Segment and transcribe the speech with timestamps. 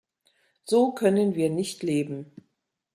[0.63, 2.31] So können wir nicht leben.